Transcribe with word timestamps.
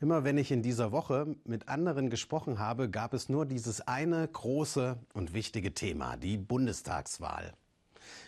Immer 0.00 0.24
wenn 0.24 0.38
ich 0.38 0.50
in 0.50 0.62
dieser 0.62 0.92
Woche 0.92 1.36
mit 1.44 1.68
anderen 1.68 2.08
gesprochen 2.08 2.58
habe, 2.58 2.88
gab 2.88 3.12
es 3.12 3.28
nur 3.28 3.44
dieses 3.44 3.86
eine 3.86 4.26
große 4.26 4.98
und 5.12 5.34
wichtige 5.34 5.74
Thema, 5.74 6.16
die 6.16 6.38
Bundestagswahl. 6.38 7.52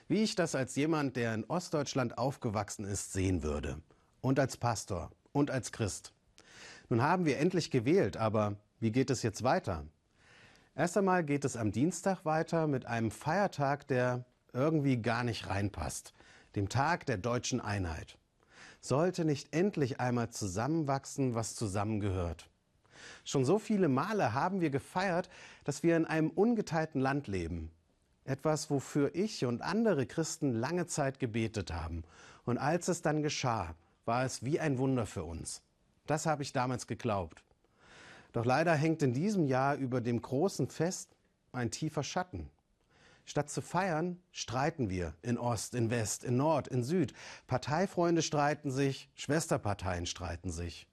Wie 0.07 0.23
ich 0.23 0.35
das 0.35 0.55
als 0.55 0.77
jemand, 0.77 1.17
der 1.17 1.33
in 1.33 1.45
Ostdeutschland 1.45 2.19
aufgewachsen 2.19 2.85
ist, 2.85 3.15
sehen 3.15 3.43
würde. 3.43 3.81
Und 4.21 4.39
als 4.39 4.59
Pastor 4.59 5.11
und 5.33 5.51
als 5.51 5.73
Christ. 5.73 6.13
Nun 6.91 7.01
haben 7.01 7.25
wir 7.25 7.39
endlich 7.39 7.71
gewählt, 7.71 8.19
aber 8.19 8.57
wie 8.79 8.93
geht 8.93 9.09
es 9.09 9.23
jetzt 9.23 9.43
weiter? 9.43 9.87
Erst 10.75 10.99
einmal 10.99 11.25
geht 11.25 11.47
es 11.47 11.57
am 11.57 11.73
Dienstag 11.73 12.27
weiter 12.27 12.67
mit 12.67 12.85
einem 12.85 13.11
Feiertag, 13.11 13.89
der 13.89 14.27
irgendwie 14.53 15.01
gar 15.01 15.25
nicht 15.25 15.49
reinpasst, 15.49 16.13
dem 16.55 16.69
Tag 16.69 17.07
der 17.07 17.17
deutschen 17.17 17.63
Einheit. 17.63 18.19
Sollte 18.85 19.25
nicht 19.25 19.55
endlich 19.55 20.01
einmal 20.01 20.31
zusammenwachsen, 20.31 21.37
was 21.37 21.55
zusammengehört? 21.55 22.51
Schon 23.25 23.45
so 23.45 23.61
viele 23.61 23.89
Male 23.89 24.35
haben 24.35 24.61
wir 24.61 24.71
gefeiert, 24.71 25.31
dass 25.63 25.85
wir 25.85 25.97
in 25.97 26.05
einem 26.05 26.31
ungeteilten 26.31 27.01
Land 27.01 27.29
leben. 27.29 27.71
Etwas, 28.25 28.71
wofür 28.71 29.15
ich 29.15 29.45
und 29.45 29.63
andere 29.63 30.05
Christen 30.07 30.53
lange 30.53 30.87
Zeit 30.87 31.21
gebetet 31.21 31.73
haben. 31.73 32.03
Und 32.45 32.59
als 32.59 32.89
es 32.89 33.03
dann 33.03 33.23
geschah, 33.23 33.77
war 34.05 34.25
es 34.25 34.45
wie 34.45 34.59
ein 34.59 34.79
Wunder 34.79 35.07
für 35.07 35.23
uns. 35.23 35.63
Das 36.09 36.27
habe 36.27 36.43
ich 36.43 36.53
damals 36.53 36.89
geglaubt. 36.89 37.45
Doch 38.33 38.45
leider 38.45 38.75
hängt 38.75 39.03
in 39.03 39.13
diesem 39.13 39.47
Jahr 39.47 39.77
über 39.77 40.01
dem 40.01 40.21
großen 40.21 40.67
Fest 40.67 41.15
ein 41.53 41.71
tiefer 41.71 42.03
Schatten. 42.03 42.51
Statt 43.25 43.51
zu 43.51 43.61
feiern, 43.61 44.21
streiten 44.33 44.91
wir 44.91 45.15
in 45.23 45.39
Ost, 45.39 45.75
in 45.75 45.91
West, 45.91 46.25
in 46.25 46.37
Nord, 46.37 46.69
in 46.69 46.83
Süd. 46.83 47.13
Parteifreunde 47.47 48.23
streiten 48.23 48.71
sich, 48.71 49.11
Schwesterparteien 49.15 50.07
streiten 50.07 50.51
sich. 50.51 50.89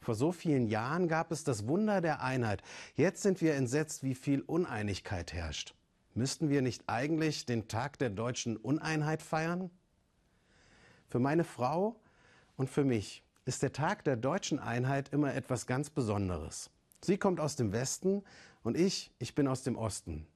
Vor 0.00 0.14
so 0.14 0.32
vielen 0.32 0.66
Jahren 0.66 1.08
gab 1.08 1.30
es 1.30 1.44
das 1.44 1.66
Wunder 1.66 2.00
der 2.00 2.22
Einheit. 2.22 2.62
Jetzt 2.94 3.22
sind 3.22 3.40
wir 3.40 3.54
entsetzt, 3.54 4.02
wie 4.02 4.14
viel 4.14 4.40
Uneinigkeit 4.40 5.32
herrscht. 5.32 5.74
Müssten 6.14 6.48
wir 6.48 6.62
nicht 6.62 6.84
eigentlich 6.86 7.46
den 7.46 7.68
Tag 7.68 7.98
der 7.98 8.10
deutschen 8.10 8.56
Uneinheit 8.56 9.22
feiern? 9.22 9.70
Für 11.06 11.18
meine 11.18 11.44
Frau 11.44 12.00
und 12.56 12.70
für 12.70 12.84
mich 12.84 13.24
ist 13.44 13.62
der 13.62 13.72
Tag 13.72 14.04
der 14.04 14.16
deutschen 14.16 14.58
Einheit 14.58 15.10
immer 15.10 15.34
etwas 15.34 15.66
ganz 15.66 15.90
Besonderes. 15.90 16.70
Sie 17.02 17.16
kommt 17.16 17.40
aus 17.40 17.56
dem 17.56 17.72
Westen 17.72 18.22
und 18.62 18.76
ich, 18.76 19.12
ich 19.18 19.34
bin 19.34 19.48
aus 19.48 19.62
dem 19.62 19.76
Osten. 19.76 20.26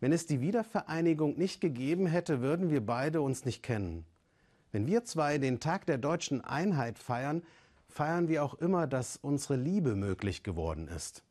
Wenn 0.00 0.12
es 0.12 0.26
die 0.26 0.40
Wiedervereinigung 0.40 1.36
nicht 1.36 1.60
gegeben 1.60 2.06
hätte, 2.06 2.40
würden 2.40 2.70
wir 2.70 2.84
beide 2.84 3.20
uns 3.20 3.44
nicht 3.44 3.62
kennen. 3.62 4.04
Wenn 4.70 4.86
wir 4.86 5.04
zwei 5.04 5.38
den 5.38 5.60
Tag 5.60 5.86
der 5.86 5.98
deutschen 5.98 6.40
Einheit 6.40 6.98
feiern, 6.98 7.42
feiern 7.88 8.28
wir 8.28 8.44
auch 8.44 8.54
immer, 8.54 8.86
dass 8.86 9.16
unsere 9.16 9.56
Liebe 9.56 9.96
möglich 9.96 10.42
geworden 10.42 10.88
ist. 10.88 11.24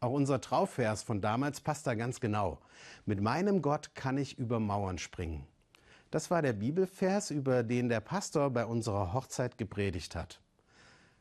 Auch 0.00 0.10
unser 0.10 0.40
Trauvers 0.40 1.04
von 1.04 1.20
damals 1.20 1.60
passt 1.60 1.86
da 1.86 1.94
ganz 1.94 2.18
genau. 2.18 2.58
Mit 3.06 3.20
meinem 3.20 3.62
Gott 3.62 3.94
kann 3.94 4.18
ich 4.18 4.36
über 4.36 4.58
Mauern 4.58 4.98
springen. 4.98 5.46
Das 6.10 6.30
war 6.30 6.42
der 6.42 6.54
Bibelvers, 6.54 7.30
über 7.30 7.62
den 7.62 7.88
der 7.88 8.00
Pastor 8.00 8.50
bei 8.50 8.66
unserer 8.66 9.12
Hochzeit 9.12 9.58
gepredigt 9.58 10.16
hat. 10.16 10.40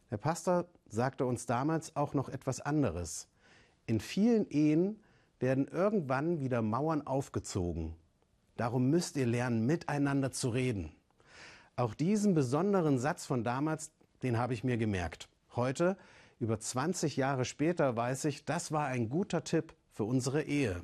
Der 0.10 0.18
Pastor 0.18 0.66
sagte 0.90 1.26
uns 1.26 1.46
damals 1.46 1.96
auch 1.96 2.16
noch 2.16 2.28
etwas 2.28 2.60
anderes. 2.60 3.28
In 3.86 4.00
vielen 4.00 4.50
Ehen 4.50 5.00
werden 5.42 5.68
irgendwann 5.68 6.40
wieder 6.40 6.62
Mauern 6.62 7.06
aufgezogen. 7.06 7.96
Darum 8.58 8.90
müsst 8.90 9.16
ihr 9.18 9.26
lernen, 9.26 9.66
miteinander 9.66 10.32
zu 10.32 10.50
reden. 10.50 10.92
Auch 11.76 11.94
diesen 11.94 12.34
besonderen 12.34 13.00
Satz 13.00 13.26
von 13.26 13.44
damals, 13.44 13.92
den 14.24 14.38
habe 14.38 14.54
ich 14.54 14.64
mir 14.64 14.78
gemerkt. 14.78 15.30
Heute, 15.56 15.98
über 16.40 16.60
20 16.60 17.18
Jahre 17.18 17.46
später, 17.46 17.96
weiß 17.96 18.26
ich, 18.26 18.46
das 18.46 18.72
war 18.72 18.86
ein 18.88 19.10
guter 19.10 19.44
Tipp 19.44 19.74
für 19.92 20.04
unsere 20.04 20.44
Ehe. 20.44 20.84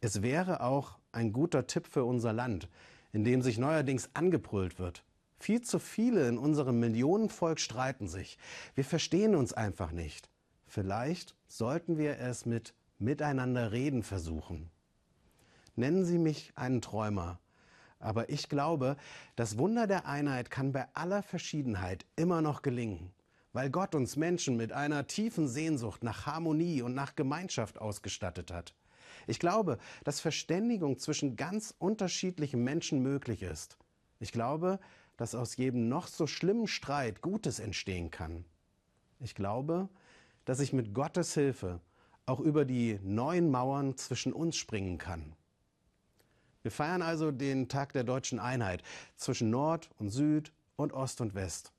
Es 0.00 0.22
wäre 0.22 0.62
auch 0.62 0.98
ein 1.12 1.32
guter 1.32 1.66
Tipp 1.66 1.86
für 1.86 2.04
unser 2.04 2.32
Land, 2.32 2.68
in 3.12 3.24
dem 3.24 3.42
sich 3.42 3.58
neuerdings 3.58 4.10
angebrüllt 4.14 4.78
wird. 4.78 5.04
Viel 5.38 5.62
zu 5.62 5.78
viele 5.78 6.28
in 6.28 6.38
unserem 6.38 6.80
Millionenvolk 6.80 7.60
streiten 7.60 8.08
sich. 8.08 8.38
Wir 8.74 8.84
verstehen 8.84 9.34
uns 9.34 9.52
einfach 9.52 9.92
nicht. 9.92 10.28
Vielleicht 10.66 11.36
sollten 11.46 11.96
wir 11.96 12.18
es 12.18 12.44
mit 12.44 12.74
miteinander 12.98 13.72
reden 13.72 14.02
versuchen. 14.02 14.70
Nennen 15.76 16.04
Sie 16.04 16.18
mich 16.18 16.52
einen 16.56 16.80
Träumer, 16.80 17.38
aber 18.00 18.30
ich 18.30 18.48
glaube, 18.48 18.96
das 19.36 19.58
Wunder 19.58 19.86
der 19.86 20.06
Einheit 20.06 20.50
kann 20.50 20.72
bei 20.72 20.86
aller 20.94 21.22
Verschiedenheit 21.22 22.04
immer 22.16 22.42
noch 22.42 22.62
gelingen, 22.62 23.12
weil 23.52 23.70
Gott 23.70 23.94
uns 23.94 24.16
Menschen 24.16 24.56
mit 24.56 24.72
einer 24.72 25.06
tiefen 25.06 25.48
Sehnsucht 25.48 26.02
nach 26.02 26.26
Harmonie 26.26 26.82
und 26.82 26.94
nach 26.94 27.14
Gemeinschaft 27.14 27.80
ausgestattet 27.80 28.52
hat. 28.52 28.74
Ich 29.26 29.38
glaube, 29.38 29.78
dass 30.04 30.20
Verständigung 30.20 30.98
zwischen 30.98 31.36
ganz 31.36 31.74
unterschiedlichen 31.78 32.62
Menschen 32.62 33.02
möglich 33.02 33.42
ist. 33.42 33.76
Ich 34.20 34.32
glaube, 34.32 34.80
dass 35.16 35.34
aus 35.34 35.56
jedem 35.56 35.88
noch 35.88 36.06
so 36.06 36.26
schlimmen 36.26 36.66
Streit 36.66 37.20
Gutes 37.20 37.58
entstehen 37.58 38.10
kann. 38.10 38.44
Ich 39.20 39.34
glaube, 39.34 39.88
dass 40.44 40.60
ich 40.60 40.72
mit 40.72 40.94
Gottes 40.94 41.34
Hilfe 41.34 41.80
auch 42.28 42.40
über 42.40 42.64
die 42.64 43.00
neuen 43.02 43.50
Mauern 43.50 43.96
zwischen 43.96 44.32
uns 44.32 44.56
springen 44.56 44.98
kann. 44.98 45.34
Wir 46.62 46.70
feiern 46.70 47.00
also 47.00 47.30
den 47.30 47.68
Tag 47.68 47.94
der 47.94 48.04
deutschen 48.04 48.38
Einheit 48.38 48.82
zwischen 49.16 49.48
Nord 49.48 49.88
und 49.98 50.10
Süd 50.10 50.52
und 50.76 50.92
Ost 50.92 51.22
und 51.22 51.34
West. 51.34 51.72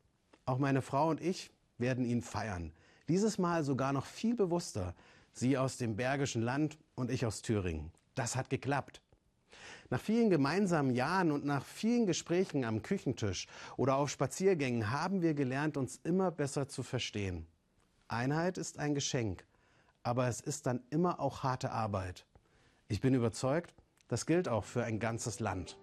Auch 0.45 0.57
meine 0.57 0.81
Frau 0.81 1.09
und 1.09 1.21
ich 1.21 1.51
werden 1.77 2.03
ihn 2.03 2.23
feiern. 2.23 2.71
Dieses 3.07 3.37
Mal 3.37 3.63
sogar 3.63 3.93
noch 3.93 4.05
viel 4.05 4.35
bewusster. 4.35 4.95
Sie 5.33 5.57
aus 5.57 5.77
dem 5.77 5.95
Bergischen 5.95 6.41
Land 6.41 6.79
und 6.95 7.11
ich 7.11 7.25
aus 7.25 7.43
Thüringen. 7.43 7.91
Das 8.15 8.35
hat 8.35 8.49
geklappt. 8.49 9.01
Nach 9.91 10.01
vielen 10.01 10.29
gemeinsamen 10.29 10.95
Jahren 10.95 11.31
und 11.31 11.45
nach 11.45 11.63
vielen 11.63 12.07
Gesprächen 12.07 12.65
am 12.65 12.81
Küchentisch 12.81 13.47
oder 13.77 13.97
auf 13.97 14.09
Spaziergängen 14.09 14.89
haben 14.89 15.21
wir 15.21 15.35
gelernt, 15.35 15.77
uns 15.77 15.99
immer 16.03 16.31
besser 16.31 16.67
zu 16.67 16.81
verstehen. 16.81 17.45
Einheit 18.07 18.57
ist 18.57 18.79
ein 18.79 18.95
Geschenk 18.95 19.45
aber 20.03 20.27
es 20.27 20.41
ist 20.41 20.65
dann 20.65 20.81
immer 20.89 21.19
auch 21.19 21.43
harte 21.43 21.71
Arbeit. 21.71 22.25
Ich 22.87 23.01
bin 23.01 23.13
überzeugt, 23.13 23.73
das 24.07 24.25
gilt 24.25 24.47
auch 24.47 24.63
für 24.63 24.83
ein 24.83 24.99
ganzes 24.99 25.39
Land. 25.39 25.77